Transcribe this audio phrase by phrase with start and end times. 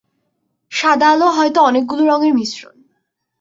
[0.71, 2.75] সাদা আলো হয়তো অনেকগুলো রঙের মিশ্রণ।